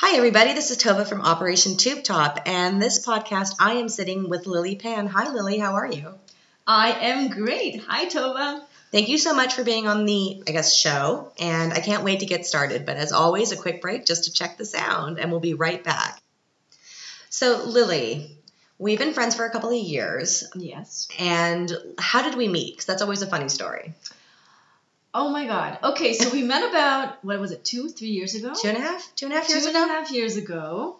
[0.00, 0.52] Hi, everybody.
[0.52, 4.76] This is Tova from Operation Tube Top, and this podcast I am sitting with Lilly
[4.76, 5.08] Pan.
[5.08, 5.58] Hi, Lilly.
[5.58, 6.14] How are you?
[6.68, 7.82] I am great.
[7.88, 8.62] Hi, Tova.
[8.92, 12.20] Thank you so much for being on the, I guess, show, and I can't wait
[12.20, 12.86] to get started.
[12.86, 15.82] But as always, a quick break just to check the sound, and we'll be right
[15.82, 16.22] back.
[17.28, 18.38] So, Lilly,
[18.78, 21.08] we've been friends for a couple of years, Yes.
[21.18, 22.74] and how did we meet?
[22.74, 23.94] Because that's always a funny story.
[25.14, 25.78] Oh my God.
[25.82, 28.52] Okay, so we met about what was it, two, three years ago?
[28.54, 29.78] Two and a half, two and a half years Two ago.
[29.88, 30.96] half years ago.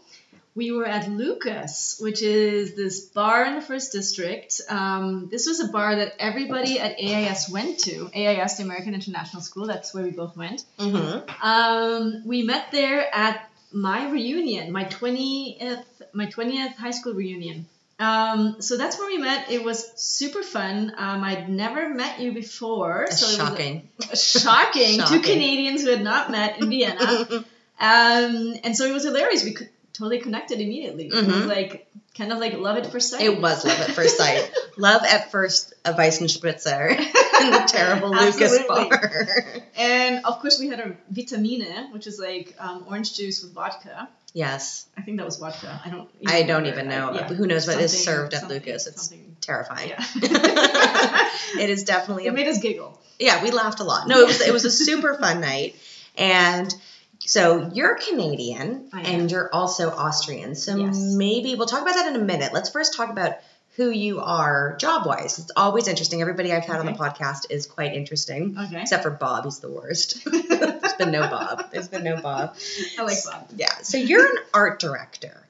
[0.55, 4.61] We were at Lucas, which is this bar in the first district.
[4.69, 8.11] Um, this was a bar that everybody at AIS went to.
[8.13, 9.67] AIS, the American International School.
[9.67, 10.65] That's where we both went.
[10.79, 11.47] Mm-hmm.
[11.47, 17.67] Um, we met there at my reunion, my twentieth, my twentieth high school reunion.
[17.99, 19.51] Um, so that's where we met.
[19.51, 20.93] It was super fun.
[20.97, 23.89] Um, I'd never met you before, so it was Shocking.
[24.15, 25.01] shocking.
[25.07, 27.45] Two Canadians who had not met in Vienna.
[27.81, 29.45] Um, and so it was hilarious.
[29.45, 31.07] We could, totally connected immediately.
[31.07, 31.47] It was Mhm.
[31.47, 33.21] like kind of like love at first sight.
[33.21, 34.51] It was love at first sight.
[34.77, 39.29] love at first of Weissenspritzer in the terrible Lucas bar.
[39.77, 44.09] And of course, we had a vitamine, which is like um, orange juice with vodka.
[44.35, 44.87] Yes.
[44.97, 45.81] I think that was vodka.
[45.85, 46.09] I don't.
[46.27, 46.69] I don't remember.
[46.81, 47.11] even know.
[47.11, 47.29] I- yeah.
[47.29, 48.87] Who knows what is served at Lucas?
[48.87, 49.91] It's something- terrifying.
[49.91, 50.05] Yeah.
[51.59, 53.01] it is definitely a it made us giggle.
[53.19, 53.43] yeah.
[53.43, 54.09] We laughed a lot.
[54.09, 55.77] No, it was it was a super fun night,
[56.17, 56.73] and
[57.21, 60.55] so you're Canadian and you're also Austrian.
[60.55, 60.97] So Yes.
[60.99, 62.53] maybe we'll talk about that in a minute.
[62.53, 63.37] Let's first talk about
[63.79, 65.39] who you are job wise.
[65.39, 66.21] It's always interesting.
[66.21, 68.57] Everybody I've had on the podcast is quite interesting.
[68.59, 68.83] Okay.
[68.83, 70.25] Except for Bob, he's the worst.
[70.49, 71.71] There's been no Bob.
[71.71, 72.57] There's been no Bob.
[72.99, 73.49] I like Bob.
[73.55, 73.73] Yeah.
[73.83, 75.47] So you're an art director.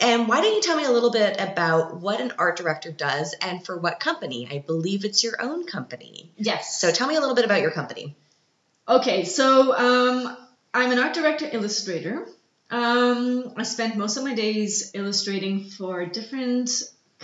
[0.00, 3.34] And why don't you tell me a little bit about what an art director does
[3.42, 4.48] and for what company?
[4.50, 6.32] I believe it's your own company.
[6.38, 6.80] Yes.
[6.80, 8.16] So tell me a little bit about your company.
[8.88, 10.34] Okay, so um,
[10.72, 12.26] I'm an art director illustrator.
[12.70, 16.70] Um, I spent most of my days illustrating for different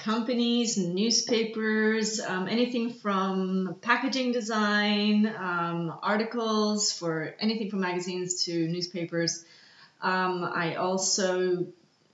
[0.02, 9.44] companies, newspapers, um, anything from packaging design, um, articles for anything from magazines to newspapers.
[10.02, 11.66] Um, I also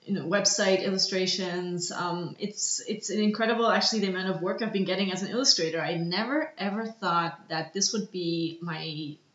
[0.05, 4.73] you know website illustrations um, it's it's an incredible actually the amount of work i've
[4.73, 8.85] been getting as an illustrator i never ever thought that this would be my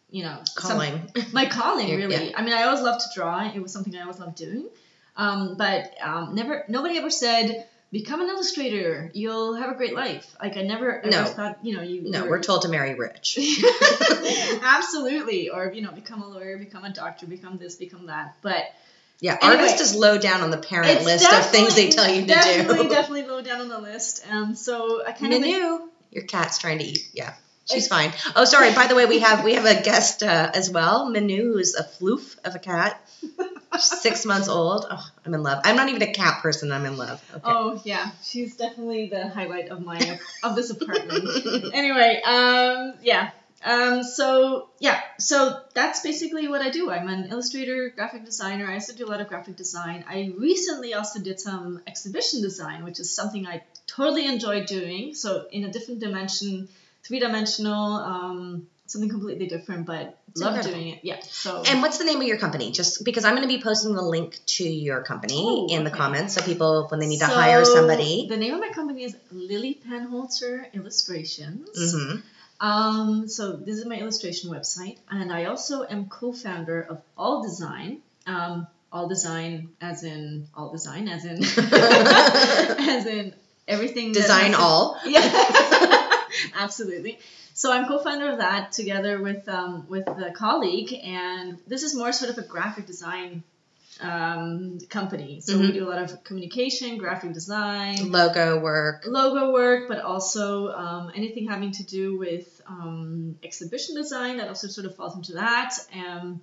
[0.09, 1.11] you know some- Calling.
[1.33, 2.37] my calling really yeah.
[2.37, 4.65] i mean i always loved to draw it was something i always loved doing
[5.17, 10.35] um, but um, never nobody ever said become an illustrator you'll have a great life
[10.41, 11.25] like i never ever No.
[11.25, 13.37] thought you know you No, were- we're told to marry rich.
[14.63, 18.63] absolutely or you know become a lawyer become a doctor become this become that but
[19.19, 19.61] Yeah, Anyway.
[19.63, 22.83] artist is low down on the parent list of things they tell you to definitely,
[22.83, 22.89] do.
[22.89, 24.23] definitely definitely low down on the list.
[24.29, 25.87] Um, so I kind of Manu.
[26.11, 27.07] Your cat's trying to eat.
[27.13, 27.33] Yeah.
[27.71, 28.11] She's fine.
[28.35, 28.73] Oh, sorry.
[28.73, 31.83] By the way, we have we have a guest uh, as well, Manu, who's a
[31.83, 32.99] floof of a cat.
[33.79, 34.85] Six months old.
[34.89, 35.61] Oh, I'm in love.
[35.63, 36.71] I'm not even a cat person.
[36.71, 37.23] I'm in love.
[37.31, 37.41] Okay.
[37.45, 41.73] Oh yeah, she's definitely the highlight of my of this apartment.
[41.73, 43.31] anyway, um, yeah.
[43.63, 46.89] Um, so yeah, so that's basically what I do.
[46.89, 48.67] I'm an illustrator, graphic designer.
[48.67, 50.03] I also do a lot of graphic design.
[50.07, 55.13] I recently also did some exhibition design, which is something I totally enjoy doing.
[55.13, 56.69] So in a different dimension,
[57.03, 60.99] three dimensional, um, something completely different, but It's love doing it.
[61.03, 61.19] Yeah.
[61.21, 62.71] So And what's the name of your company?
[62.71, 65.89] Just because I'm going to be posting the link to your company Oh, in the
[65.89, 65.97] okay.
[65.99, 68.27] comments, so people when they need to hire somebody.
[68.27, 71.69] The name of my company is Lilly Panholzer Illustrations.
[71.77, 72.19] Mm-hmm.
[72.65, 78.01] Um, so this is my illustration website, and I also am co-founder of All Design.
[78.27, 83.33] Um, all Design, as in all design, as in as in
[83.67, 84.11] everything.
[84.11, 84.99] Design all.
[85.05, 85.21] Yeah,
[86.55, 87.19] absolutely.
[87.53, 92.11] So I'm co-founder of that together with um, with a colleague, and this is more
[92.11, 93.43] sort of a graphic design
[93.99, 95.41] um, company.
[95.41, 95.73] So we Mhm.
[95.73, 99.03] do a lot of communication, graphic design, Logo work.
[99.05, 104.67] logo work, but also um, anything having to do with um, exhibition design that also
[104.67, 105.73] sort of falls into that.
[105.93, 106.41] Um,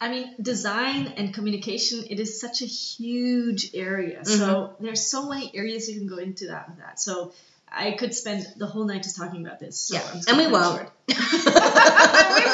[0.00, 4.24] I mean, design and communication, it is such a huge area.
[4.24, 7.00] So there's so many areas you can go into that with that.
[7.00, 7.32] So
[7.70, 9.78] I could spend the whole night just talking about this.
[9.78, 10.90] So Yeah, and we gonna cut it won't.
[11.08, 11.14] we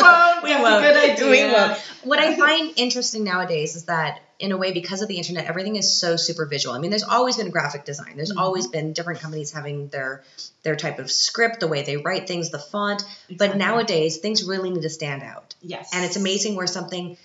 [0.02, 0.42] won't.
[0.42, 0.82] We That's won't.
[0.84, 1.30] Good idea.
[1.30, 1.78] We won't.
[2.02, 5.76] What I find interesting nowadays is that, in a way, because of the internet, everything
[5.76, 6.74] is so super visual.
[6.74, 8.14] I mean, there's always been graphic design.
[8.16, 8.40] There's Mhm.
[8.40, 10.22] always been different companies having their
[10.62, 13.02] their type of script, the way they write things, the font.
[13.30, 15.54] But nowadays, things really need to stand out.
[15.62, 17.16] yes, And it's amazing where something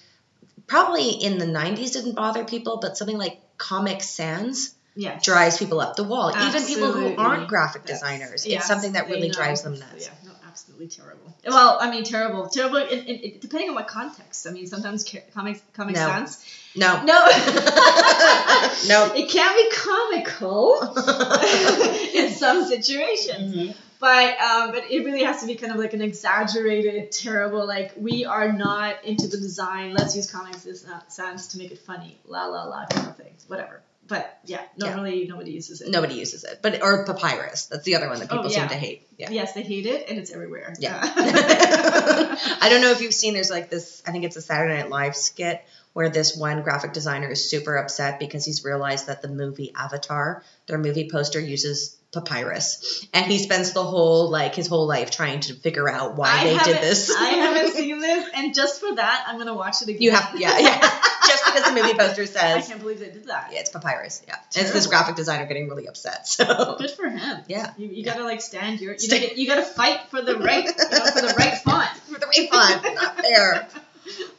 [0.68, 5.24] probably in the 90s didn't bother people, but something like Comic Sans Yes.
[5.24, 6.34] drives people up the wall.
[6.48, 9.34] Even people who aren't graphic That's- designers, yes, it's something that really know.
[9.34, 10.06] drives them nuts.
[10.08, 11.34] Yeah, no, absolutely terrible.
[11.48, 12.78] Well, I mean, terrible, terrible.
[12.78, 14.46] In, in, in- depending on what context.
[14.46, 16.02] I mean, sometimes ca- comics, comic No.
[16.02, 16.44] sans.
[16.76, 17.02] No.
[17.04, 17.28] No.
[18.88, 19.12] No.
[19.16, 20.82] It can be comical
[22.14, 23.76] in some situations, Mhm.
[24.00, 27.66] but um, but it really has to be kind of like an exaggerated, terrible.
[27.68, 29.94] Like we are not into the design.
[29.94, 30.66] Let's use comics
[31.10, 32.18] sans to make it funny.
[32.28, 33.44] La la la kind of things.
[33.48, 33.82] Whatever.
[34.10, 34.88] But yeah, Yeah.
[34.90, 35.90] normally nobody uses it.
[35.90, 37.68] Nobody uses it, but or papyrus.
[37.68, 38.60] That's the other one that Oh, people yeah.
[38.62, 39.08] seem to hate.
[39.18, 39.30] Yeah.
[39.30, 40.74] Yes, they hate it, and it's everywhere.
[40.80, 41.00] Yeah.
[42.62, 43.34] I don't know if you've seen.
[43.36, 44.02] There's like this.
[44.08, 45.62] I think it's a Saturday Night Live skit
[45.94, 50.44] where this one graphic designer is super upset because he's realized that the movie Avatar,
[50.68, 55.42] their movie poster uses papyrus, and he spends the whole like his whole life trying
[55.42, 57.16] to figure out why I they did this.
[57.16, 60.02] I haven't seen this, and just for that, I'm gonna watch it again.
[60.02, 60.80] You have, yeah, yeah.
[61.30, 63.50] Just because the movie poster says I can't believe they did that.
[63.52, 64.24] yeah, it's papyrus.
[64.28, 66.28] Yeah, and it's this graphic designer getting really upset.
[66.28, 67.44] So Good for him.
[67.48, 67.72] Yeah.
[67.78, 68.96] You, you gotta like stand your.
[68.96, 70.66] You, gotta, you gotta fight for the right.
[70.66, 71.90] You know, for the right font.
[72.12, 73.68] for the right font, not fair.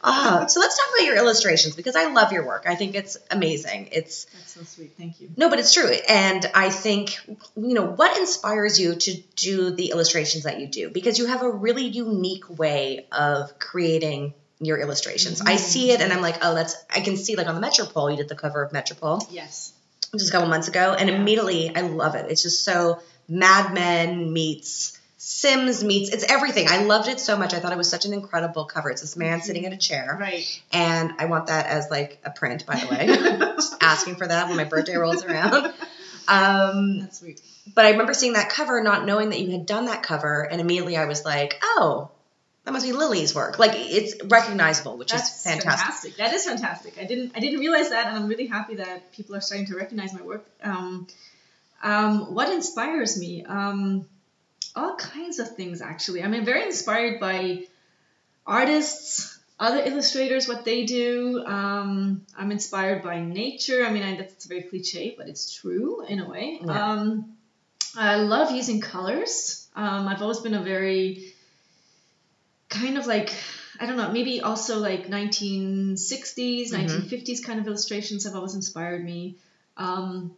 [0.03, 2.65] Ah, so let's talk about your illustrations because I love your work.
[2.67, 3.89] I think it's amazing.
[3.91, 4.93] It's That's so sweet.
[4.97, 5.29] Thank you.
[5.37, 5.89] no, but it's true.
[6.09, 7.17] And I think
[7.55, 11.41] you know what inspires you to do the illustrations that you do because you have
[11.43, 15.41] a really unique way of creating your illustrations.
[15.41, 18.09] I see it and I'm like, oh, that's I can see like on the Metropole.
[18.11, 19.73] You did the cover of Metropole Yes.
[20.15, 21.15] just a couple months ago, and Yeah.
[21.15, 22.29] immediately I love it.
[22.29, 24.97] It's just so Mad Men meets
[25.31, 26.67] Sims meets it's everything.
[26.69, 27.53] I loved it so much.
[27.53, 28.89] I thought it was such an incredible cover.
[28.91, 29.43] It's this man Mhm.
[29.43, 30.45] sitting in a chair, Right.
[30.73, 33.07] and I want that as like a print, by the way.
[33.55, 35.73] just asking for that when my birthday rolls around.
[36.27, 37.41] Um, That's sweet.
[37.73, 40.61] but I remember seeing that cover, not knowing that you had done that cover, and
[40.61, 42.09] immediately I was like, oh.
[42.63, 43.57] That must be Lilly's work.
[43.57, 46.17] Like it's recognizable, which That's is fantastic.
[46.17, 46.93] That is fantastic.
[46.99, 47.31] I didn't.
[47.35, 50.21] I didn't realize that, and I'm really happy that people are starting to recognize my
[50.21, 50.45] work.
[50.61, 51.07] Um,
[51.81, 53.43] um, what inspires me?
[53.43, 54.05] Um,
[54.75, 56.23] all kinds of things, actually.
[56.23, 57.65] I mean, very inspired by
[58.45, 61.43] artists, other illustrators, what they do.
[61.45, 63.85] Um, I'm inspired by nature.
[63.85, 66.59] I mean, I, that's very cliche, but it's true in a way.
[66.65, 66.91] Yeah.
[66.93, 67.37] Um,
[67.95, 69.67] I love using colors.
[69.75, 71.33] Um, I've always been a very
[72.69, 73.31] kind of like
[73.79, 77.09] I don't know, maybe also like 1960s, Mhm.
[77.09, 79.35] 1950s kind of illustrations have always inspired me.
[79.75, 80.35] Um,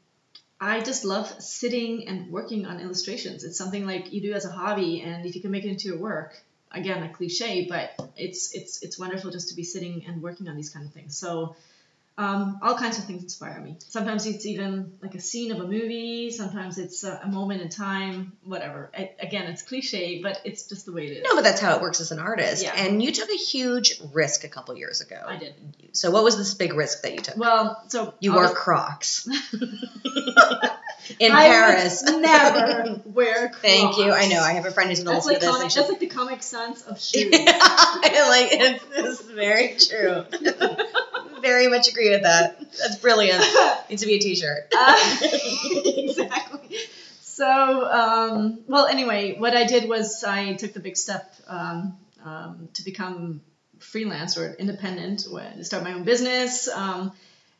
[0.64, 3.44] I just love sitting and working on illustrations.
[3.44, 5.90] It's something like you do as a hobby, and if you can make it into
[5.90, 10.22] your work, again, a cliche, but it's it's it's wonderful just to be sitting and
[10.22, 11.18] working on these kind of things.
[11.18, 11.56] So.
[12.16, 13.78] Um, all kinds of things inspire me.
[13.88, 16.30] Sometimes it's even like a scene of a movie.
[16.30, 18.34] Sometimes it's a, a moment in time.
[18.44, 18.92] Whatever.
[18.96, 21.24] I, again, it's cliche, but it's just the way it is.
[21.24, 22.62] No, but that's how it works as an artist.
[22.64, 22.76] Yeah.
[22.76, 25.20] And you took a huge risk a couple years ago.
[25.28, 25.56] I did.
[25.94, 27.36] So what was this big risk that you took?
[27.36, 29.28] Well, so You wore was- Crocs
[31.20, 32.04] in I Paris.
[32.04, 33.58] never wear Crocs.
[33.62, 34.12] Thank you.
[34.12, 34.40] I know.
[34.40, 35.56] I have a friend who's That's listen like to this.
[35.56, 37.34] comic, that's like the Comic sense of shoes.
[37.34, 40.26] I like it's, is very true.
[41.44, 42.60] Very much agree with that.
[42.60, 43.44] That's brilliant.
[43.90, 44.74] Needs to be a T-shirt.
[44.76, 45.18] Uh,
[45.86, 46.78] exactly.
[47.22, 52.70] So, um, well, anyway, what I did was I took the big step um, um,
[52.74, 53.42] to become
[53.80, 56.68] freelance or independent, to start my own business.
[56.70, 57.12] Um,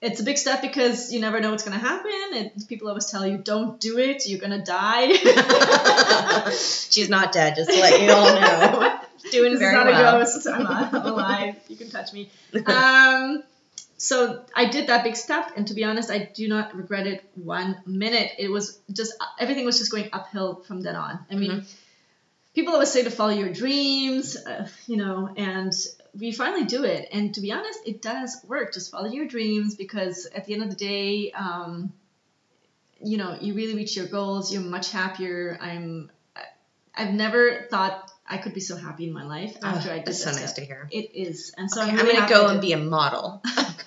[0.02, 2.12] it's a big step because you never know what's going to happen.
[2.34, 5.14] It, people always tell you, don't do it, you're going to die.
[6.52, 7.56] She's not dead.
[7.56, 9.00] Just to let you all know.
[9.32, 10.16] Doing this very is not well.
[10.16, 10.48] a ghost.
[10.48, 11.56] I'm, I'm alive.
[11.70, 12.30] You can touch me.
[12.66, 13.44] Um,
[14.04, 17.24] so I did that big step, and to be honest, I do not regret it
[17.36, 18.32] one minute.
[18.38, 21.26] It was just everything was just going uphill from then on.
[21.32, 21.74] I mean, Mhm.
[22.54, 25.72] people always say to follow your dreams, uh, you know, and
[26.20, 27.08] we finally do it.
[27.14, 28.74] And to be honest, it does work.
[28.74, 31.94] Just follow your dreams because at the end of the day, um,
[33.02, 34.54] you know, you really reach your goals.
[34.54, 35.58] You're much happier.
[35.62, 36.12] I'm.
[36.96, 40.24] I've never thought I could be so happy in my life after I did That's
[40.24, 40.88] so nice to hear.
[40.92, 43.42] It is, and so Okay, I'm, really I'm gonna go and be a model.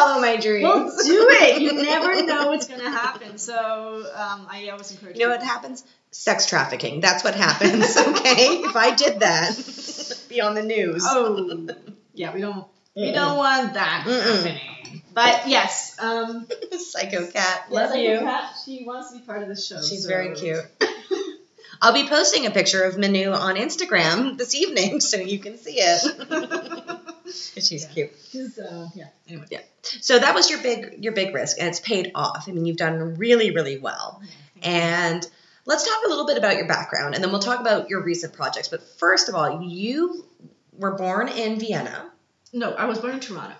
[0.00, 0.64] Follow my dreams.
[0.64, 1.60] Well, do it.
[1.62, 3.38] You never know what's gonna happen.
[3.38, 3.54] So
[4.14, 5.16] um, I always encourage.
[5.16, 5.84] You know what happens?
[6.10, 7.00] Sex trafficking.
[7.00, 7.96] That's what happens.
[7.96, 11.04] Okay, if I did that, be on the news.
[11.06, 11.68] Oh,
[12.14, 12.34] yeah.
[12.34, 12.66] We don't.
[12.96, 13.14] We Mm-mm.
[13.14, 14.44] don't want that Mm-mm.
[14.44, 15.02] happening.
[15.14, 16.46] But yes, um,
[16.78, 17.66] Psycho cat.
[17.70, 18.18] Love I you.
[18.18, 19.80] Kat, she wants to be part of the show.
[19.80, 20.64] She's so- very cute.
[21.82, 25.76] I'll be posting a picture of Manu on Instagram this evening so you can see
[25.78, 27.00] it.
[27.32, 27.88] She's Yeah.
[27.88, 28.10] cute.
[28.30, 29.06] She's, uh, yeah.
[29.28, 29.46] Anyway.
[29.82, 32.44] So that was your big your big risk and it's paid off.
[32.48, 34.20] I mean, you've done really really well.
[34.62, 35.26] And
[35.66, 38.32] let's talk a little bit about your background and then we'll talk about your recent
[38.34, 38.68] projects.
[38.68, 40.24] But first of all, you
[40.76, 42.10] were born in Vienna.
[42.52, 43.54] No, I was born in Toronto.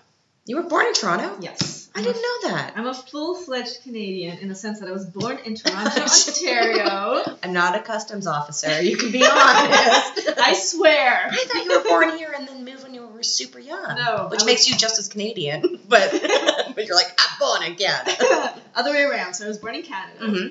[0.45, 1.37] You were born in Toronto?
[1.39, 1.89] Yes.
[1.93, 2.73] I didn't know that.
[2.75, 7.37] I'm a full-fledged Canadian in the sense that I was born in Toronto, Ontario.
[7.43, 8.81] I'm not a customs officer.
[8.81, 10.29] You can be honest.
[10.39, 11.27] I swear.
[11.31, 12.85] I thought you were born here and then moved
[13.21, 13.95] were super young.
[13.95, 16.11] No, Which I makes you just as Canadian, but
[16.75, 18.03] but you're like, I'm born again.
[18.75, 19.35] Other way around.
[19.35, 20.19] So I was born in Canada.
[20.19, 20.47] hmm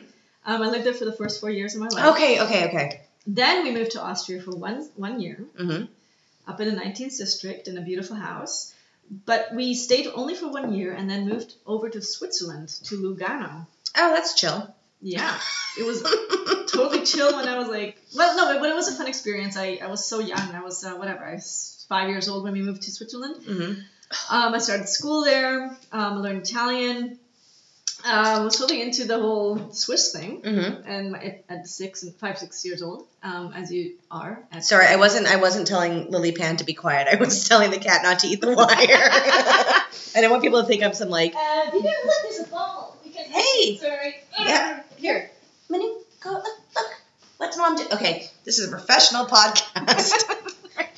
[0.47, 2.15] Um, I lived there for the first four years of my life.
[2.15, 3.01] Okay, okay, okay.
[3.27, 5.85] Then we moved to Austria for one one year, hmm
[6.47, 8.73] up in the 19th district in a beautiful house.
[9.27, 13.67] But we stayed only for one year and then moved over to Switzerland to Lugano.
[13.97, 14.59] Oh, that's chill.
[15.03, 15.39] Yeah,
[15.79, 16.03] it was
[16.71, 19.57] totally chill when I was like, well, no, but it was a fun experience.
[19.57, 20.55] I, I was so young.
[20.55, 21.25] I was uh, whatever.
[21.25, 23.37] I was five years old when we moved to Switzerland.
[23.45, 23.73] hmm
[24.31, 25.71] Um, I started school there.
[25.93, 27.19] Um, I learned Italian.
[28.03, 30.41] Uh, was totally into the whole Swiss thing.
[30.43, 34.43] hmm And at, at six and five, six years old, um, as you are.
[34.53, 35.27] At, Sorry, I wasn't.
[35.27, 37.09] I wasn't telling Lilly Pan to be quiet.
[37.13, 38.67] I was telling the cat not to eat the wire.
[40.17, 42.23] I don't want people to think I'm some like, Uh, you didn't look.
[42.23, 42.97] There's a ball.
[43.05, 43.77] Because Hey!
[43.77, 44.15] Sorry.
[44.39, 44.83] Yeah.
[45.01, 45.31] Here,
[45.69, 45.85] Manu,
[46.21, 46.45] go look,
[46.77, 46.91] look.
[47.39, 47.87] What's mom do?
[47.93, 50.13] Okay, this is a professional podcast.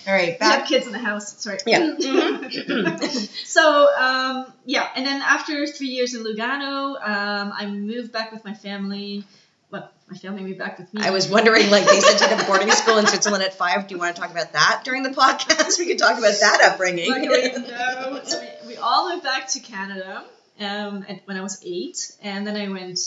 [0.09, 1.41] All right, We have kids in the house.
[1.41, 1.59] Sorry.
[1.67, 1.95] Yeah.
[3.45, 8.45] So um, yeah, and then after three years in Lugano, um, I moved back with
[8.45, 9.25] my family.
[9.71, 11.03] Well, my family moved back with me.
[11.03, 13.87] I was wondering, like, they sent you to boarding school in Switzerland at five.
[13.87, 15.79] Do you want to talk about that during the podcast?
[15.79, 17.09] We could talk about that upbringing.
[17.11, 18.21] Luckily, no.
[18.25, 20.25] So we, we all moved back to Canada
[20.61, 22.99] um, at, when I was eight, and then I went,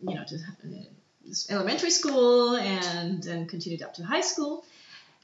[0.00, 4.64] you know, to uh, elementary school and then continued up to high school,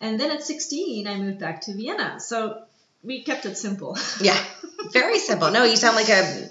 [0.01, 2.19] and then at sixteen I moved back to Vienna.
[2.21, 2.63] So
[3.03, 3.97] we kept it simple.
[4.21, 4.39] Yeah,
[4.93, 5.51] very simple.
[5.51, 6.49] No, you sound like a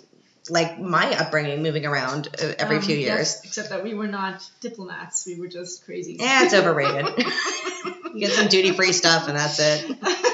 [0.50, 3.42] like my upbringing, moving around uh, every Um, few yes, years.
[3.44, 6.18] except that we were not diplomats; we were just crazy.
[6.20, 7.06] Yeah, it's overrated.
[8.14, 9.98] you get some duty free stuff, and that's it.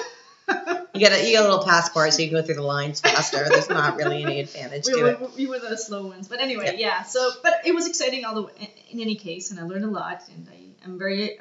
[0.97, 2.99] You get a you get a little passport, so you can go through the lines
[2.99, 3.47] faster.
[3.49, 5.31] There's not really any advantage we to were, it.
[5.35, 6.27] we were the slow ones.
[6.27, 7.03] But anyway, yeah.
[7.03, 9.89] So, but it was exciting all the way, in any case, and I learned a
[9.89, 11.39] lot, and I am very,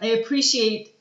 [0.00, 0.94] I appreciate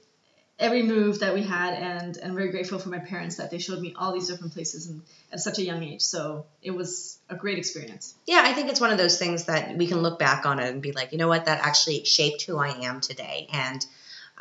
[0.60, 3.80] every move that we had, and and very grateful for my parents that they showed
[3.80, 6.02] me all these different places and at such a young age.
[6.02, 8.16] So it was a great experience.
[8.26, 10.70] Yeah, I think it's one of those things that we can look back on it
[10.70, 13.48] and be like, you know what, that actually shaped who I am today.
[13.52, 13.86] And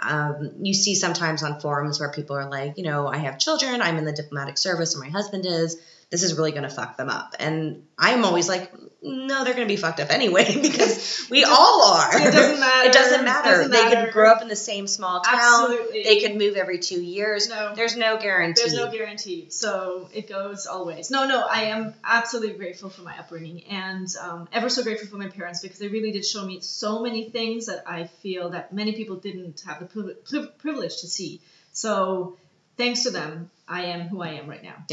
[0.00, 3.80] um, you see sometimes on forums where people are like, you know, I have children,
[3.80, 5.76] I'm in the diplomatic service, or my husband is.
[6.12, 7.34] This is really going to fuck them up.
[7.40, 8.70] And I'm always like,
[9.02, 12.10] no, they're going to be fucked up anyway because we all are.
[12.14, 12.88] It doesn't matter.
[12.88, 13.50] It doesn't matter.
[13.50, 14.04] Doesn't they matter.
[14.04, 15.38] could grow up in the same small town.
[15.40, 16.02] Absolutely.
[16.04, 17.48] They could move every two years.
[17.48, 17.74] No.
[17.74, 18.60] There's no guarantee.
[18.60, 21.10] There's no guarantee, so it goes always.
[21.10, 25.16] No, no, I am absolutely grateful for my upbringing and um, ever so grateful for
[25.16, 28.72] my parents because they really did show me so many things that I feel that
[28.72, 31.40] many people didn't have the priv- priv- privilege to see.
[31.72, 32.36] So
[32.76, 34.84] thanks to them, I am who I am right now.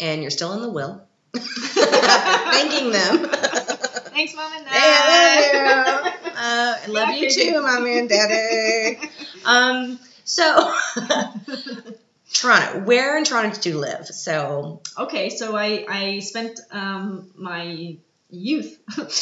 [0.00, 1.02] And you're still in the will.
[1.34, 3.28] Thanking them.
[4.10, 4.72] Thanks, mom and dad.
[4.72, 6.12] Hey, I love you.
[6.36, 8.98] Uh, I love you too, mommy and daddy.
[9.46, 10.74] Um, so
[12.32, 12.80] Toronto.
[12.80, 14.06] Where in Toronto did you live?
[14.06, 17.96] So okay, so I I spent um, my
[18.28, 18.78] youth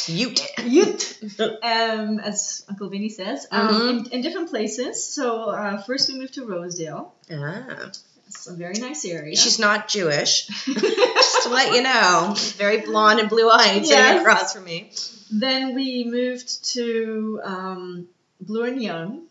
[0.09, 3.89] youth youth um, as Uncle Vinny says um, Mhm.
[3.89, 5.05] in, in different places.
[5.05, 7.13] So uh, first we moved to Rosedale.
[7.31, 7.91] Ah,
[8.27, 9.35] It's a very nice area.
[9.35, 10.47] she's not Jewish.
[10.65, 14.91] Just to let you know, very blonde and blue eyed sitting across from me.
[15.31, 18.07] then we moved to um,
[18.41, 19.21] Bloor and Yonge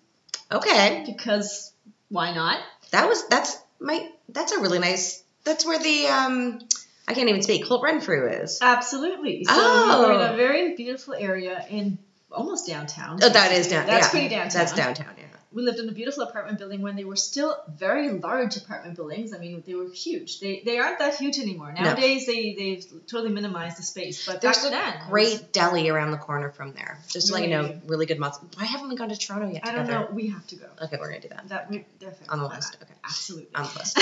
[0.53, 1.73] Okay, because
[2.09, 2.59] why not?
[2.91, 5.23] that was that's my that's a really nice.
[5.45, 6.61] That's where the um
[7.09, 7.67] I can't even speak.
[7.67, 8.61] Holt Renfrew is.
[8.63, 9.45] Absolutely.
[9.45, 10.07] So Oh.
[10.07, 11.99] we're in a very beautiful area in
[12.31, 13.19] almost downtown.
[13.23, 13.87] Oh, that is down.
[13.87, 14.59] That's yeah, pretty downtown.
[14.61, 15.15] That's downtown.
[15.19, 15.24] Yeah.
[15.55, 19.33] We lived in a beautiful apartment building when they were still very large apartment buildings.
[19.33, 20.41] I mean, they were huge.
[20.41, 21.73] They, they aren't that huge anymore.
[21.73, 24.27] Nowadays, they, they've totally minimized the space.
[24.27, 26.99] But There's back a then, it was- Great deli around the corner from there.
[27.09, 27.81] Just to let you know, Really?
[27.87, 28.39] really good mozz.
[28.57, 29.65] Why haven't we gone to Toronto yet?
[29.65, 29.81] Together?
[29.81, 30.15] I don't know.
[30.17, 30.67] We have to go.
[30.83, 32.77] Okay, we're gonna do that That we definitely on the list.
[32.83, 33.55] Okay, Absolutely.
[33.55, 33.99] on the list.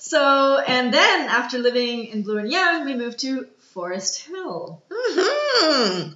[0.06, 4.82] So, and then after living in Bloor and Yonge, we moved to Forest Hill.
[4.90, 6.10] hmm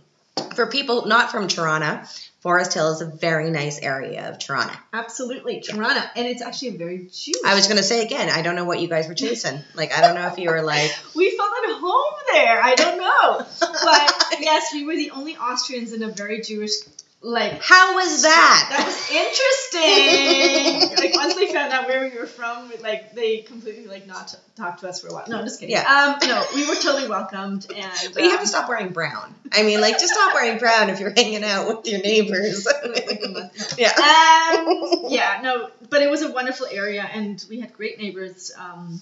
[0.55, 2.03] For people not from Toronto,
[2.41, 4.75] Forest Hill is a very nice area of Toronto.
[4.95, 7.37] Absolutely, Toronto, and it's actually a very Jewish.
[7.45, 9.61] I was gonna say again, I don't know what you guys were chasing.
[9.75, 12.63] Like I don't know if you were like we felt at home there.
[12.63, 16.73] I don't know, but yes, we were the only Austrians in a very Jewish
[17.23, 17.61] like.
[17.63, 18.67] How was that?
[18.71, 20.97] That was interesting.
[21.05, 24.39] like once they found out where we were from, like they completely like not t-
[24.57, 25.25] talked to us for a while.
[25.29, 25.75] No, I'm just kidding.
[25.75, 26.17] Yeah.
[26.23, 29.35] Um, no, we were totally welcomed, and But you have um, to stop wearing brown.
[29.53, 32.67] I mean, like, just stop wearing brown if you're hanging out with your neighbors.
[32.67, 33.75] like a month.
[33.79, 33.89] yeah.
[33.89, 38.53] um, yeah, no, but it was a wonderful area, and we had great neighbors.
[38.59, 39.01] Um,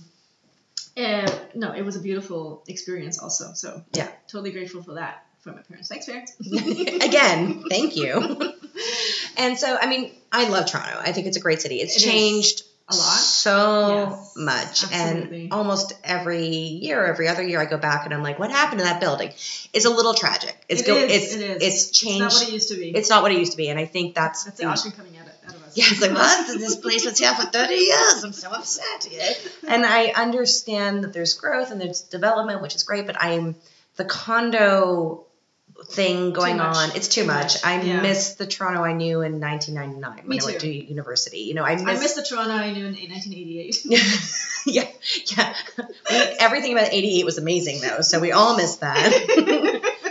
[0.96, 3.52] and no, it was a beautiful experience, also.
[3.54, 4.08] So Yeah.
[4.26, 5.88] totally grateful for that from my parents.
[5.88, 6.34] Thanks, parents.
[6.40, 8.54] Again, thank you.
[9.36, 10.98] And so, I mean, I love Toronto.
[11.00, 11.76] I think it's a great city.
[11.76, 13.00] It's It changed A lot.
[13.02, 14.84] so Yes, much.
[14.92, 15.42] absolutely.
[15.44, 18.80] And almost every year, every other year, I go back and I'm like, what happened
[18.80, 19.30] to that building?
[19.72, 20.56] It's a little tragic.
[20.68, 21.62] It's It go, is, it's it is.
[21.62, 22.20] it's It's changed.
[22.20, 22.90] not what it used to be.
[22.90, 24.96] it's not what it used to be, and I think that's, That's the the- Austrian
[24.96, 25.76] coming out of, out of us.
[25.76, 26.46] Yeah, it's like, what?
[26.58, 28.24] This place was here for 30 years.
[28.24, 29.08] I'm so upset.
[29.10, 29.32] Yeah.
[29.68, 33.56] And I understand that there's growth and there's development, which is great, but I'm
[33.96, 35.24] the condo
[35.86, 36.90] thing going on.
[36.96, 37.54] It's too, Too much.
[37.54, 37.64] much.
[37.64, 38.00] I Yeah.
[38.02, 40.68] miss the Toronto I knew in 1999 when Me I went too.
[40.68, 41.40] to university.
[41.40, 43.84] You know, I miss, I miss the Toronto I knew in 1988.
[44.66, 44.88] yeah,
[45.36, 45.54] yeah.
[46.40, 49.10] Everything about 88 was amazing though, so we all miss that.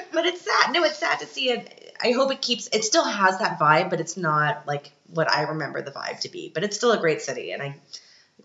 [0.13, 0.73] but it's sad.
[0.73, 1.95] No, it's sad to see it.
[2.01, 2.67] I hope it keeps.
[2.71, 6.29] It still has that vibe, but it's not like what I remember the vibe to
[6.29, 6.49] be.
[6.53, 7.75] But it's still a great city, and I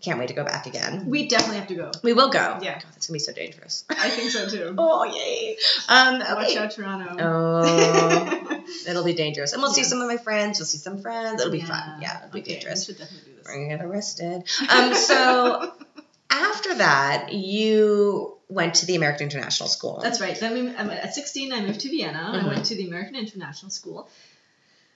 [0.03, 1.05] can't wait to go back again.
[1.07, 1.91] we definitely have to go.
[2.03, 2.59] We will go.
[2.61, 2.73] Yeah.
[2.75, 3.85] God, that's gonna be so dangerous.
[3.89, 4.75] I think so too.
[4.77, 5.57] oh yay!
[5.89, 7.15] Um, Watch out, Toronto.
[7.19, 10.59] Oh, it'll be dangerous, and we'll see some of my friends.
[10.59, 11.41] You'll see some friends.
[11.41, 12.01] It'll be fun.
[12.01, 12.09] Yeah.
[12.11, 12.87] Yeah, it'll be Okay, dangerous.
[12.87, 13.45] We should definitely do this.
[13.47, 14.43] We're gonna get arrested.
[14.69, 15.73] Um, so
[16.29, 19.99] after that, you went to the American International School.
[20.03, 20.39] That's right.
[20.39, 22.19] Then we, at 16, I moved to Vienna.
[22.35, 22.43] Mhm.
[22.43, 24.07] I went to the American International School.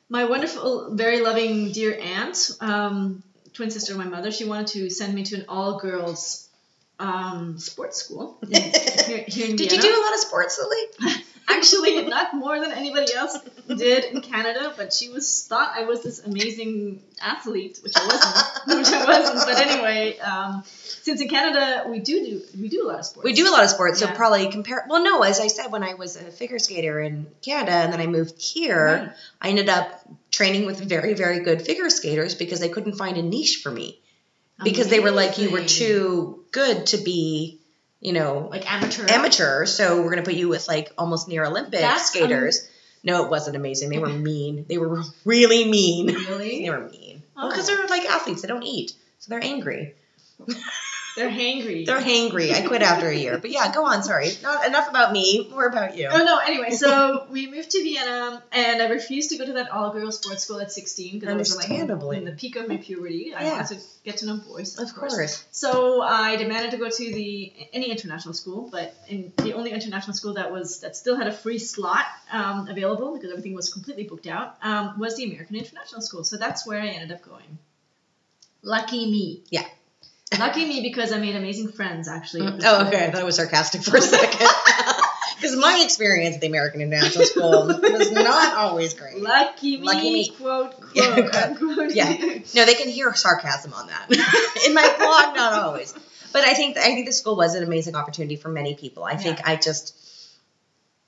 [0.09, 3.23] My wonderful, very loving, dear aunt, um,
[3.57, 6.47] twin sister of my mother, she wanted to send me to an all-girls
[6.99, 8.51] um, sports school in-
[9.07, 11.13] here, here in Did you do a lot of sports, Lilly?
[11.49, 16.03] Actually, not more than anybody else did in Canada, but she was thought I was
[16.03, 18.77] this amazing athlete, which I wasn't.
[18.79, 19.45] which I wasn't.
[19.45, 23.23] But anyway, um, since in Canada we do do we do a lot of sports.
[23.23, 24.85] We do a lot of sports, so probably compare.
[24.89, 28.01] Well, no, as I said, when I was a figure skater in Canada and then
[28.01, 29.11] I moved here, Right.
[29.41, 33.23] I ended up training with very, very good figure skaters because they couldn't find a
[33.23, 33.99] niche for me
[34.63, 37.56] because they were like, you were too good to be,
[37.99, 39.05] you know, like amateur.
[39.09, 42.67] amateur, so we're gonna put you with like almost near Olympic That's skaters.
[43.03, 43.89] no, it wasn't amazing.
[43.89, 44.65] They were mean.
[44.67, 46.07] They were really mean.
[46.07, 46.63] Really?
[46.63, 47.23] They were mean.
[47.35, 47.49] Oh.
[47.49, 48.41] Because they're like athletes.
[48.41, 49.95] They don't eat, so they're angry.
[51.17, 51.83] They're hangry.
[51.83, 52.53] They're hangry.
[52.53, 53.39] I quit after a year.
[53.39, 54.03] But yeah, go on.
[54.03, 54.29] Sorry.
[54.43, 55.47] Not enough about me.
[55.49, 56.09] More about you.
[56.11, 56.37] Oh no!
[56.37, 60.43] Anyway, so we moved to Vienna, and I refused to go to that all-girls sports
[60.43, 61.87] school at 16 because I was like in
[62.25, 63.33] the peak of my puberty.
[63.33, 63.53] I Yeah.
[63.53, 65.43] wanted to get to know boys, Of course.
[65.49, 70.15] So I demanded to go to the any international school, but in the only international
[70.15, 74.03] school that was that still had a free slot um, available because everything was completely
[74.03, 76.23] booked out um, was the American International School.
[76.23, 77.57] So that's where I ended up going.
[78.61, 79.41] Lucky me.
[79.49, 79.65] Yeah.
[80.37, 82.41] Lucky me because I made amazing friends actually.
[82.41, 82.61] Mm.
[82.63, 82.87] Oh, school.
[82.87, 83.05] okay.
[83.05, 84.47] I thought it was sarcastic for a second.
[85.35, 89.21] Because my experience at the American International School was not always great.
[89.21, 90.29] Lucky me, Lucky me.
[90.29, 91.45] quote, quote, Yeah.
[91.59, 91.93] unquote.
[91.93, 92.11] Yeah.
[92.55, 94.07] No, they can hear sarcasm on that.
[94.65, 95.93] In my blog, not always.
[96.33, 99.03] But I think I think the school was an amazing opportunity for many people.
[99.03, 99.93] I think I just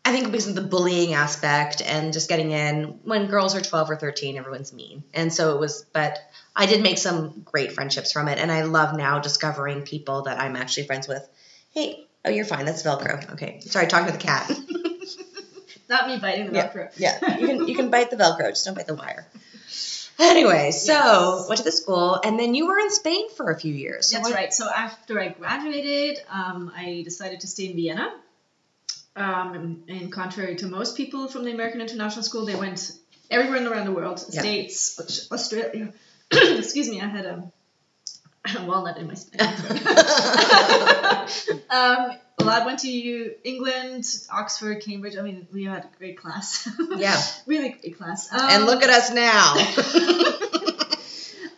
[0.06, 3.92] I think because of the bullying aspect and just getting in when girls are 12
[3.92, 5.04] or 13 everyone's mean.
[5.14, 6.18] And so it was but
[6.56, 10.40] I did make some great friendships from it and I love now discovering people that
[10.40, 11.28] I'm actually friends with.
[11.74, 12.66] Hey, oh you're fine.
[12.66, 13.34] That's Velcro.
[13.34, 13.60] Okay.
[13.62, 14.50] Sorry, talking to the cat.
[15.90, 16.70] Not me biting the Yeah.
[16.72, 16.90] Velcro.
[16.98, 19.28] Yeah, you can you can bite the Velcro, just don't bite the wire.
[20.20, 21.48] Anyway, so Yes.
[21.50, 24.08] went to the school, and then you were in Spain for a few years.
[24.12, 24.54] So That's what- right.
[24.54, 28.12] So after I graduated, um, I decided to stay in Vienna.
[29.20, 32.94] Um, and, contrary to most people from the American International School, they went
[33.30, 34.40] everywhere in around the world, Yeah.
[34.40, 35.92] States, Australia.
[36.32, 37.52] Excuse me, I had a,
[38.58, 39.60] a walnut in my stomach.
[41.70, 45.18] um, a lot went to England, Oxford, Cambridge.
[45.18, 46.70] I mean, we had a great class.
[46.96, 47.22] Yeah.
[47.46, 48.32] really great class.
[48.32, 49.56] Um, and look at us now.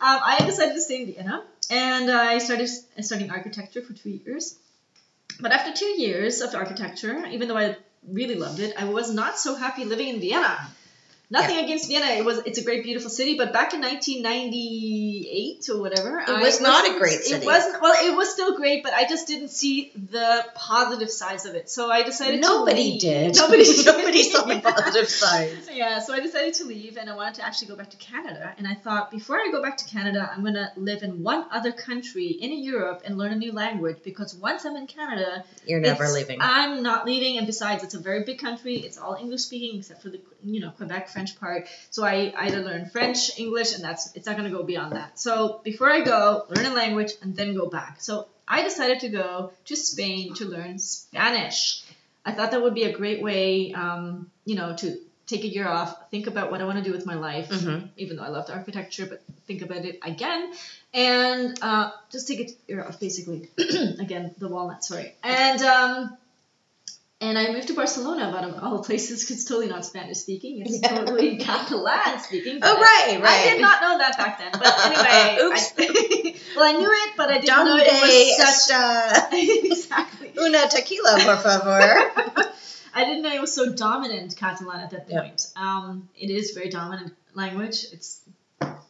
[0.00, 2.68] I decided to stay in Vienna, and I started
[3.02, 4.56] studying architecture for two years.
[5.40, 9.38] But after two years of architecture, even though I really loved it, I was not
[9.38, 10.58] so happy living in Vienna
[11.32, 12.06] Nothing against Vienna.
[12.20, 13.36] It was it's a great, beautiful city.
[13.38, 17.42] But back in 1998 or whatever, It was not a great city.
[17.42, 17.80] It wasn't.
[17.80, 21.70] Well, it was still great, but I just didn't see the positive sides of it.
[21.70, 23.32] So I decided Nobody to leave.
[23.32, 23.36] did.
[23.42, 23.64] Nobody.
[23.86, 25.68] Nobody saw the positive sides.
[25.82, 28.52] Yeah, so I decided to leave and I wanted to actually go back to Canada.
[28.58, 31.46] And I thought, before I go back to Canada, I'm going to live in one
[31.50, 35.80] other country in Europe and learn a new language because once I'm in Canada, You're
[35.80, 36.38] never leaving.
[36.42, 37.38] I'm not leaving.
[37.38, 38.76] And besides, it's a very big country.
[38.76, 41.66] It's all English speaking except for the, you know, Quebec French part.
[41.90, 45.18] So I either learn French, English, and that's, it's not going to go beyond that.
[45.18, 48.00] So before I go, learn a language and then go back.
[48.00, 51.82] So I decided to go to Spain to learn Spanish.
[52.24, 55.66] I thought that would be a great way, um, you know, to take a year
[55.66, 57.88] off, think about what I want to do with my life, Mhm.
[57.96, 60.52] even though I loved architecture, but think about it again,
[60.92, 63.48] and uh, just take a year off, basically.
[63.58, 65.14] again, the walnut, sorry.
[65.22, 66.16] And um,
[67.22, 70.60] and I moved to Barcelona, but of all places, 'cause it's totally not Spanish speaking.
[70.60, 70.88] It's Yeah.
[70.98, 72.58] totally Catalan speaking.
[72.62, 74.52] oh, right, right, I did not know that back then.
[74.52, 75.72] But anyway, Oops.
[75.78, 78.76] I, well, I knew it, but I didn't know it was such.
[78.76, 79.28] a.
[79.70, 80.32] exactly.
[80.38, 82.52] una tequila, por favor?
[82.94, 85.46] I didn't know it was so dominant Catalan at that point.
[85.56, 87.86] Um, it is very dominant language.
[87.92, 88.20] It's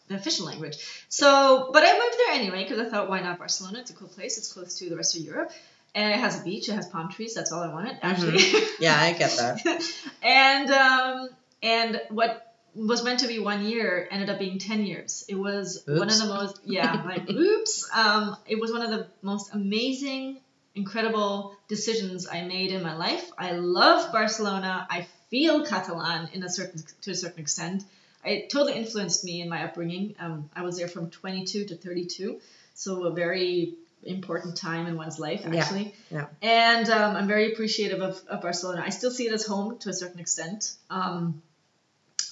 [0.08, 0.76] the official language.
[1.08, 3.78] So, but I moved there anyway because I thought, why not Barcelona?
[3.78, 4.38] It's a cool place.
[4.38, 5.52] It's close to the rest of Europe.
[5.94, 6.68] And it has a beach.
[6.68, 7.34] It has palm trees.
[7.34, 8.42] That's all I wanted, actually.
[8.80, 9.84] Yeah, I get that.
[10.22, 11.28] and um,
[11.62, 15.24] and what was meant to be one year ended up being 10 years.
[15.28, 17.88] It was one of the most, yeah, like, oops.
[17.94, 20.40] Um, it was one of the most amazing,
[20.74, 23.30] incredible decisions I made in my life.
[23.36, 24.86] I love Barcelona.
[24.88, 27.84] I feel Catalan in a certain, to a certain extent.
[28.24, 30.14] It totally influenced me in my upbringing.
[30.18, 32.40] Um, I was there from 22 to 32,
[32.74, 35.94] so a very important time in one's life, actually.
[36.10, 36.26] yeah.
[36.42, 36.76] yeah.
[36.76, 38.82] And um, I'm very appreciative of, of Barcelona.
[38.84, 40.74] I still see it as home to a certain extent.
[40.90, 41.42] Um,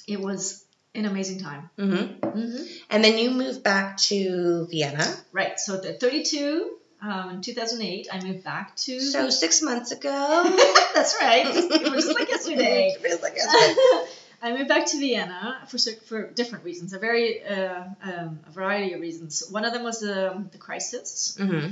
[0.07, 1.71] it was an amazing time.
[1.79, 2.27] Mm-hmm.
[2.27, 2.65] Mm-hmm.
[2.91, 5.07] And then you moved back to Vienna.
[5.33, 5.59] Right.
[5.59, 9.01] So at 32, um, in 2008, I moved back to.
[9.01, 10.11] So six months ago.
[10.95, 11.47] That's right.
[11.47, 12.89] It was just like yesterday.
[12.95, 14.11] it Feels like yesterday.
[14.43, 18.95] I moved back to Vienna for for different reasons, a very uh, um, a variety
[18.95, 19.43] of reasons.
[19.51, 21.37] One of them was um, the crisis.
[21.39, 21.69] hmm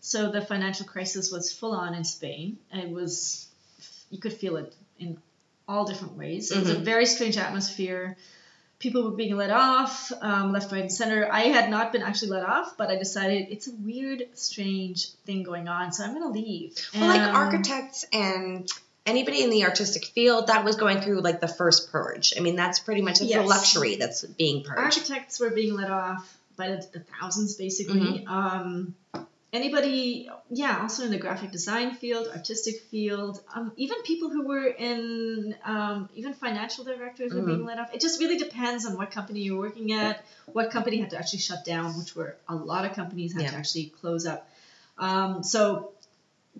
[0.00, 2.56] So the financial crisis was full on in Spain.
[2.72, 3.46] It was
[4.10, 5.18] you could feel it in
[5.68, 6.50] all different ways.
[6.50, 6.84] It was a Mhm.
[6.84, 8.16] very strange atmosphere.
[8.78, 11.28] People were being let off, um, left, right, and center.
[11.30, 15.42] I had not been actually let off, but I decided it's a weird, strange thing
[15.42, 16.74] going on, so I'm gonna leave.
[16.94, 18.70] Well, like Um, architects and
[19.08, 22.34] anybody in the artistic field, that was going through like the first purge.
[22.36, 23.46] I mean, that's pretty much Yes.
[23.48, 24.78] luxury that's being purged.
[24.78, 26.24] architects were being let off
[26.56, 28.94] by the, the thousands basically um,
[29.52, 34.66] anybody yeah also in the graphic design field artistic field um, even people who were
[34.66, 39.10] in um, even financial directors were being let off it just really depends on what
[39.10, 42.84] company you're working at what company had to actually shut down which were a lot
[42.84, 43.50] of companies had Yeah.
[43.52, 44.50] to actually close up
[44.98, 45.92] um, so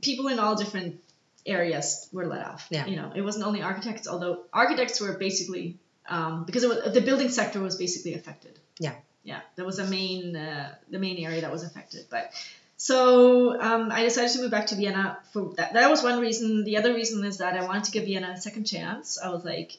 [0.00, 1.00] people in all different
[1.48, 2.86] areas were let off Yeah.
[2.86, 5.76] you know it wasn't only architects although architects were basically
[6.10, 8.58] um, because it was, the building sector was basically affected.
[8.80, 8.94] Yeah.
[9.24, 12.06] Yeah, that was the main uh, the main area that was affected.
[12.08, 12.32] But
[12.78, 15.74] so um, I decided to move back to Vienna for that.
[15.74, 16.64] That was one reason.
[16.64, 19.18] The other reason is that I wanted to give Vienna a second chance.
[19.22, 19.76] I was like.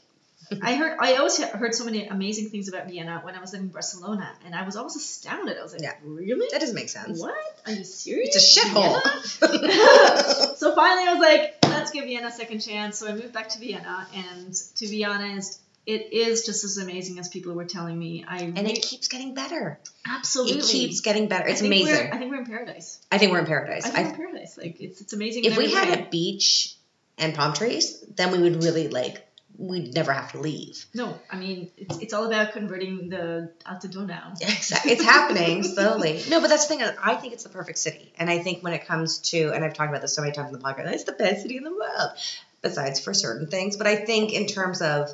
[0.64, 0.98] I heard.
[1.00, 4.32] I always heard so many amazing things about Vienna when I was living in Barcelona,
[4.46, 5.58] and I was almost astounded.
[5.60, 5.94] I was like, Yeah.
[6.04, 6.48] "Really?
[6.52, 7.22] That doesn't make sense.
[7.22, 7.36] What?
[7.66, 8.36] Are you serious?
[8.36, 9.00] It's a shithole.
[10.58, 13.00] So finally, I was like, let's give Vienna a second chance.
[13.00, 17.20] So I moved back to Vienna, and to be honest, it is just as amazing
[17.20, 18.24] as people were telling me.
[18.28, 19.80] I and re- it keeps getting better.
[20.08, 21.48] absolutely It keeps getting better.
[21.48, 22.12] It's I amazing.
[22.12, 23.00] I think we're in paradise.
[23.12, 23.86] I think we're in paradise.
[23.86, 24.58] I think we're in paradise.
[24.58, 25.46] Like it's it's amazing.
[25.46, 26.06] if we every had way.
[26.06, 26.76] a beach
[27.18, 29.26] and palm trees, then we would really like.
[29.60, 30.86] We'd never have to leave.
[30.93, 34.32] no, I mean it's, it's all about converting the Alte Donau.
[34.39, 34.93] Exactly.
[34.93, 36.24] It's happening slowly.
[36.30, 36.88] No, but that's the thing.
[37.04, 39.74] I think it's the perfect city, and I think when it comes to, and I've
[39.74, 41.72] talked about this so many times in the podcast, it's the best city in the
[41.72, 42.12] world.
[42.62, 45.10] Besides for certain things, but I think in terms of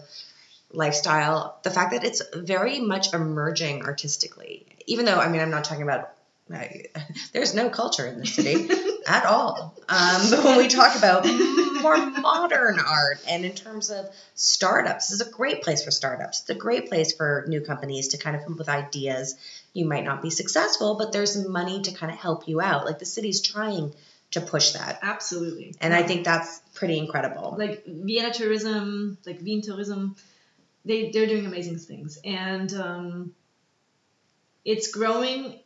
[0.72, 4.66] lifestyle, the fact that it's very much emerging artistically.
[4.88, 6.12] Even though, I mean, I'm not talking about.
[6.54, 6.86] I,
[7.34, 8.68] there's no culture in the city
[9.06, 9.74] at all.
[9.88, 11.26] Um, but when we talk about
[11.82, 16.42] more modern art and in terms of startups, this is a great place for startups.
[16.42, 19.36] It's a great place for new companies to kind of come up with ideas.
[19.74, 22.86] You might not be successful, but there's money to kind of help you out.
[22.86, 23.94] Like the city's trying
[24.32, 25.00] to push that.
[25.02, 25.76] Absolutely.
[25.80, 27.56] And I think that's pretty incredible.
[27.58, 30.16] like Vienna tourism, like Wien tourism,
[30.84, 33.36] they they're doing amazing things, and um,
[34.64, 35.60] it's growing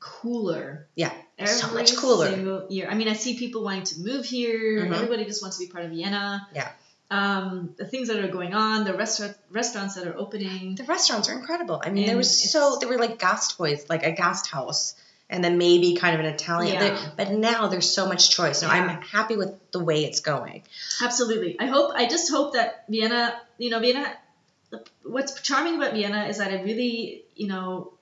[0.00, 0.88] cooler.
[0.94, 2.30] Yeah, Every so much cooler.
[2.30, 2.88] Single year.
[2.90, 4.84] I mean, I see people wanting to move here.
[4.84, 4.94] Mhm.
[4.94, 6.46] Everybody just wants to be part of Vienna.
[6.54, 6.70] Yeah.
[7.10, 10.76] Um, the things that are going on, the restaurant restaurants that are opening.
[10.76, 11.82] The restaurants are incredible.
[11.84, 14.94] I mean, there was so there were like gast toys, like a gast house,
[15.28, 16.80] and then maybe kind of an Italian.
[16.82, 17.10] Yeah.
[17.16, 18.60] But now there's so much choice.
[18.60, 18.72] So Yeah.
[18.72, 20.62] I'm happy with the way it's going.
[21.02, 21.56] Absolutely.
[21.60, 21.92] I hope.
[21.94, 23.34] I just hope that Vienna.
[23.58, 24.06] You know, Vienna.
[25.02, 27.92] What's charming about Vienna is that it really, you know,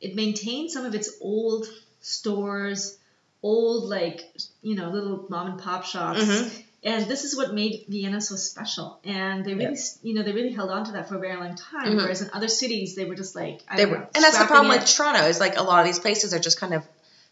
[0.00, 1.66] it maintains some of its old
[2.06, 2.98] stores,
[3.42, 4.22] old like
[4.62, 6.20] you know little mom and pop shops.
[6.20, 6.62] Mhm.
[6.84, 9.00] And this is what made Vienna so special.
[9.02, 11.56] And they really, you know, they really held on to that for a very long
[11.56, 11.88] time.
[11.88, 11.96] Mhm.
[11.96, 14.38] Whereas in other cities, they were just like, I They don't were, know, and that's
[14.38, 14.82] the problem it.
[14.82, 16.84] with Toronto is like a lot of these places are just kind of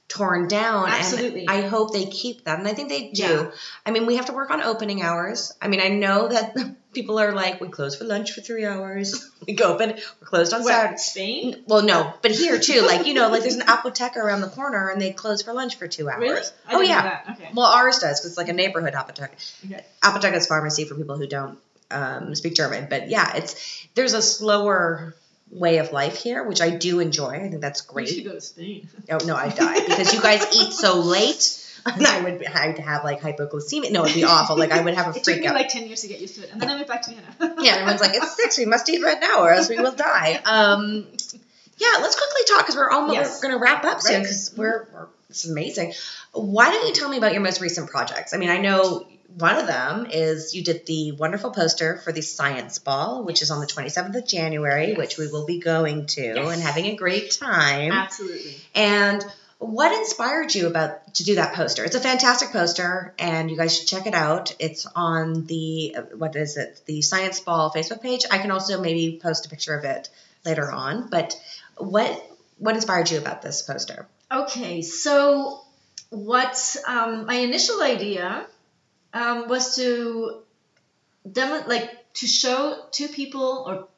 [0.08, 0.88] torn down.
[0.88, 1.42] Absolutely.
[1.42, 3.22] And I hope they keep that, and I think they do.
[3.22, 3.50] Yeah.
[3.84, 5.52] I mean, we have to work on opening hours.
[5.60, 6.56] I mean, I know that
[6.92, 9.30] people are like, we close for lunch for three hours.
[9.46, 9.90] we go open.
[9.90, 10.96] We're closed on Saturday.
[10.98, 11.64] Spain.
[11.66, 14.90] Well, no, but here too, like you know, like there's an apotheca around the corner,
[14.90, 16.20] and they close for lunch for two hours.
[16.20, 16.44] Really?
[16.70, 17.20] Oh yeah.
[17.32, 17.50] Okay.
[17.54, 19.30] Well, ours does because it's like a neighborhood apotheca.
[19.64, 19.84] Okay.
[20.02, 21.58] Apotheca is pharmacy for people who don't
[21.90, 25.14] um, speak German, but yeah, it's there's a slower
[25.50, 27.30] way of life here, which I do enjoy.
[27.30, 28.24] I think that's We should great.
[28.26, 28.88] go to Spain.
[29.10, 31.60] Oh no, I'd die because you guys eat so late.
[31.86, 33.90] And I would I'd have like hypoglycemia.
[33.92, 34.56] No, it'd be awful.
[34.56, 35.54] Like I would have a It took freak me out.
[35.54, 36.50] like 10 years to get used to it.
[36.50, 37.56] And then I went back to Vienna.
[37.60, 38.56] yeah, everyone's like, it's six.
[38.56, 40.40] We must eat right now, or else we will die.
[40.46, 41.06] Um,
[41.76, 43.40] yeah, let's quickly talk because we're almost Yes.
[43.42, 44.22] going to wrap up soon Right.
[44.22, 45.92] because we're, we're this is amazing.
[46.32, 48.32] Why don't you tell me about your most recent projects?
[48.32, 52.22] I mean, I know one of them is you did the wonderful poster for the
[52.22, 54.98] Science Ball, which is on the 27th of January, Yes.
[54.98, 56.52] which we will be going to Yes.
[56.52, 57.90] and having a great time.
[57.92, 58.54] Absolutely.
[58.74, 59.24] And
[59.58, 61.84] what inspired you about to do that poster?
[61.84, 64.54] It's a fantastic poster, and you guys should check it out.
[64.58, 66.80] It's on the what is it?
[66.86, 68.24] The Science Ball Facebook page.
[68.30, 70.10] I can also maybe post a picture of it
[70.44, 71.08] later on.
[71.08, 71.34] But
[71.76, 74.06] what what inspired you about this poster?
[74.30, 75.60] Okay, so
[76.10, 78.46] what um, my initial idea
[79.14, 80.42] um, was to
[81.30, 83.88] demo like to show two people or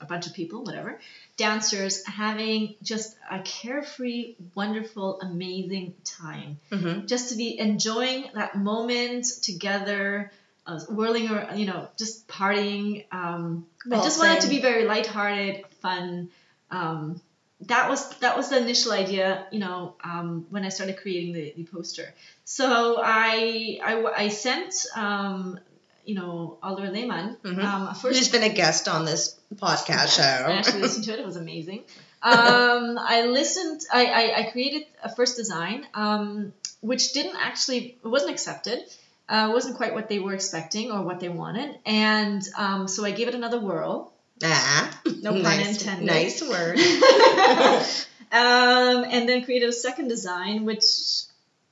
[0.00, 1.00] a bunch of people, whatever,
[1.36, 6.58] dancers having just a carefree, wonderful, amazing time.
[6.70, 7.06] Mm-hmm.
[7.06, 10.30] Just to be enjoying that moment together,
[10.66, 13.04] uh, whirling or you know, just partying.
[13.10, 16.30] Um, I just wanted to be very lighthearted, fun.
[16.70, 17.20] Um,
[17.62, 21.54] that was that was the initial idea, you know, um, when I started creating the,
[21.56, 22.12] the poster.
[22.44, 25.58] So I I, I sent um,
[26.04, 27.64] you know Oliver Lehmann Mhm.
[27.64, 30.22] um, first Who's been a guest on this podcast show.
[30.22, 31.20] I actually listened to it.
[31.20, 31.84] It was amazing.
[32.22, 33.80] Um, I listened.
[33.92, 38.80] I, I, I created a first design, um, which didn't actually wasn't accepted.
[39.28, 43.10] Uh, wasn't quite what they were expecting or what they wanted, and um, so I
[43.10, 44.12] gave it another whirl.
[44.42, 46.06] Ah, No pun nice, intended.
[46.06, 46.78] Nice word.
[48.32, 50.84] um, and then created a second design, which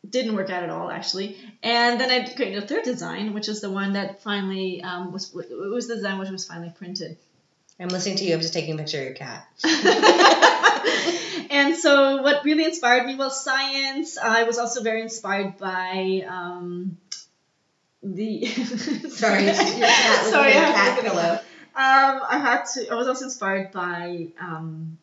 [0.08, 1.36] didn't work out at all, actually.
[1.62, 5.34] And then I created a third design, which is the one that finally um, was
[5.34, 7.16] it was the design which was finally printed.
[7.80, 8.34] I'm listening to you.
[8.34, 9.48] I'm just taking a picture of your cat.
[11.50, 14.16] and so, what really inspired me was science.
[14.16, 16.96] I was also very inspired by um,
[18.02, 18.46] the.
[18.46, 20.26] Sorry, it's your cat.
[20.26, 21.40] Sorry, your I have cat to look it pillow.
[21.76, 22.88] Um, I had to.
[22.90, 24.28] I was also inspired by.
[24.40, 24.98] Um,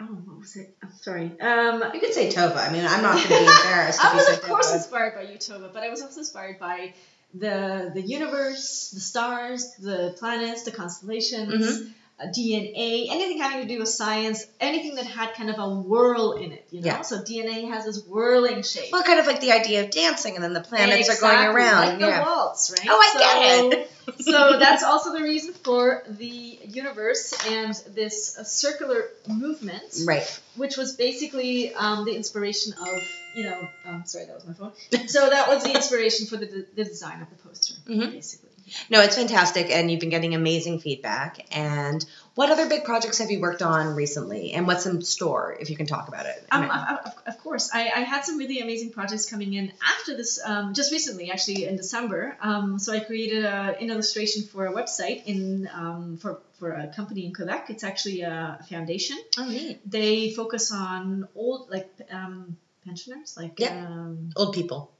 [0.00, 0.74] oh, what was it?
[0.82, 1.40] I'm sorry.
[1.40, 2.56] Um, You could say Tova.
[2.68, 3.98] I mean, I'm not going to be embarrassed.
[3.98, 4.74] if I you was of course Tova.
[4.76, 6.92] inspired by Utopia, but I was also inspired by
[7.34, 11.92] the the universe, the stars, the planets, the constellations, Mhm.
[12.26, 16.52] DNA, anything having to do with science, anything that had kind of a whirl in
[16.52, 16.66] it.
[16.70, 17.00] You know, Yeah.
[17.02, 18.92] so DNA has this whirling shape.
[18.92, 21.88] Well, kind of like the idea of dancing, and then the planets are going around.
[21.88, 22.22] like the yeah.
[22.22, 22.88] waltz, right?
[22.90, 23.90] Oh, I get it.
[24.20, 30.40] so that's also the reason for the universe and this uh, circular movement Right.
[30.56, 33.02] which was basically um, the inspiration of
[33.36, 34.72] you know um, sorry that was my phone
[35.08, 38.10] so that was the inspiration for the, the design of the poster Mhm.
[38.10, 38.49] basically
[38.88, 41.46] No, it's fantastic, and you've been getting amazing feedback.
[41.56, 42.04] And
[42.34, 45.76] what other big projects have you worked on recently, and what's in store, if you
[45.76, 46.44] can talk about it?
[46.50, 50.40] um, of, of, course I, I had some really amazing projects coming in after this
[50.44, 54.72] um, just recently actually in december um, so i created a, an illustration for a
[54.72, 59.80] website in um, for, for a company in quebec it's actually a foundation oh, neat.
[59.90, 63.86] they focus on old like um, pensioners like Yeah.
[63.86, 64.90] um, Old people.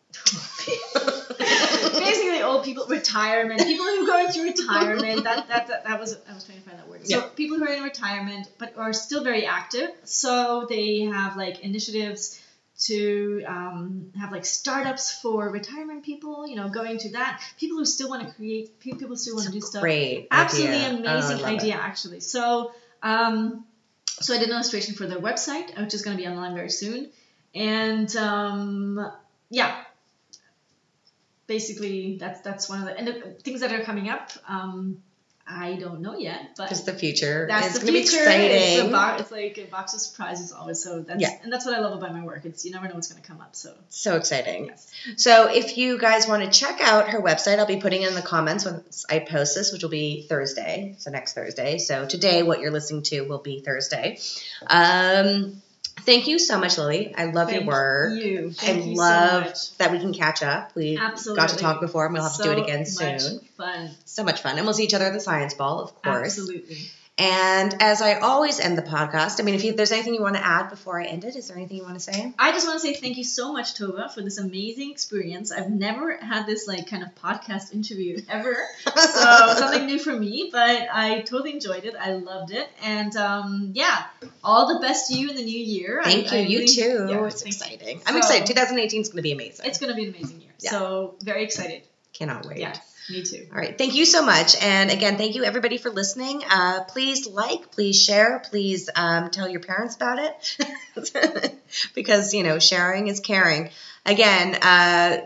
[1.38, 6.16] Basically old people retirement people who are going through retirement that, that, that, that was
[6.28, 7.26] i was trying to find that word so Yeah.
[7.36, 12.40] people who are in retirement but are still very active so they have like initiatives
[12.80, 17.84] to um, have like startups for retirement people you know going to that people who
[17.84, 20.28] still want to create people still want to do stuff Great.
[20.30, 21.02] absolutely idea.
[21.04, 21.44] Oh, I amazing it.
[21.44, 23.64] idea actually so um,
[24.08, 26.70] so i did an illustration for their website which is going to be online very
[26.70, 27.10] soon
[27.54, 29.10] and um,
[29.50, 29.82] yeah
[31.54, 33.14] basically that's that's one of the and the
[33.46, 35.02] things that are coming up um,
[35.52, 38.22] I don't know yet, but Because the future that's is the going to be future.
[38.22, 38.50] exciting.
[38.84, 40.80] It's, bo- it's like a box of surprises always.
[40.80, 41.30] So that's Yeah.
[41.42, 42.44] and that's what I love about my work.
[42.44, 43.56] It's you never know what's going to come up.
[43.56, 44.66] So so exciting.
[44.66, 44.86] yes.
[45.16, 48.14] So if you guys want to check out her website, I'll be putting it in
[48.14, 50.94] the comments once I post this, which will be Thursday.
[50.98, 51.78] So next Thursday.
[51.78, 54.20] So today, what you're listening to will be Thursday.
[54.68, 55.60] Um,
[56.00, 57.14] thank you so much, Lilly.
[57.14, 58.22] I love Thank your work.
[58.22, 58.50] You.
[58.52, 60.74] Thank I you love so that we can catch up.
[60.74, 61.40] We Absolutely.
[61.40, 63.40] got to talk before, and we'll have to do it So again much soon.
[63.56, 63.90] Fun.
[64.04, 64.56] So much fun.
[64.56, 66.38] And we'll see each other at the Science Ball, of course.
[66.38, 66.90] Absolutely.
[67.20, 70.36] And as I always end the podcast, I mean, if you, there's anything you want
[70.36, 72.32] to add before I end it, is there anything you want to say?
[72.38, 75.52] I just want to say thank you so much, Tova, for this amazing experience.
[75.52, 80.48] I've never had this like kind of podcast interview ever, so something new for me.
[80.50, 81.94] But I totally enjoyed it.
[81.94, 84.04] I loved it, and um, yeah,
[84.42, 86.00] all the best to you in the new year.
[86.02, 86.42] Thank I- you.
[86.42, 87.06] I you really- too.
[87.10, 87.76] yeah, it's thank you.
[87.76, 88.00] exciting.
[88.06, 88.46] I'm So- excited.
[88.46, 89.66] 2018 is going to be amazing.
[89.66, 90.50] It's going to be an amazing year.
[90.60, 90.70] Yeah.
[90.70, 91.82] So very excited.
[92.14, 92.58] Cannot wait.
[92.58, 92.78] Yes,
[93.10, 93.46] me too.
[93.50, 93.76] All right.
[93.76, 94.54] Thank you so much.
[94.62, 96.42] And again, thank you everybody for listening.
[96.48, 101.58] Uh, please like, please share, please um, tell your parents about it
[101.94, 103.70] because, you know, sharing is caring.
[104.06, 105.18] Again, uh,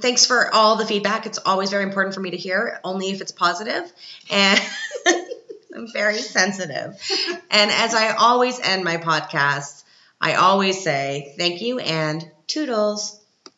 [0.00, 1.26] thanks for all the feedback.
[1.26, 3.92] It's always very important for me to hear, only if it's positive.
[4.30, 4.60] And
[5.74, 6.98] I'm very sensitive.
[7.50, 9.84] And as I always end my podcasts,
[10.20, 13.18] I always say thank you and toodles.